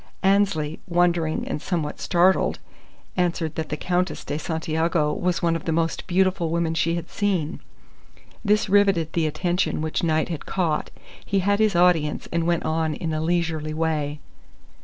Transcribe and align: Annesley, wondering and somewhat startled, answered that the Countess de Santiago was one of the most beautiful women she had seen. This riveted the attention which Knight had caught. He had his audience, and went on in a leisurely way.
Annesley, 0.23 0.79
wondering 0.87 1.47
and 1.47 1.61
somewhat 1.61 1.99
startled, 1.99 2.57
answered 3.15 3.53
that 3.53 3.69
the 3.69 3.77
Countess 3.77 4.25
de 4.25 4.39
Santiago 4.39 5.13
was 5.13 5.43
one 5.43 5.55
of 5.55 5.65
the 5.65 5.71
most 5.71 6.07
beautiful 6.07 6.49
women 6.49 6.73
she 6.73 6.95
had 6.95 7.07
seen. 7.11 7.59
This 8.43 8.67
riveted 8.67 9.13
the 9.13 9.27
attention 9.27 9.79
which 9.79 10.01
Knight 10.01 10.29
had 10.29 10.47
caught. 10.47 10.89
He 11.23 11.37
had 11.41 11.59
his 11.59 11.75
audience, 11.75 12.27
and 12.31 12.47
went 12.47 12.63
on 12.65 12.95
in 12.95 13.13
a 13.13 13.21
leisurely 13.21 13.75
way. 13.75 14.19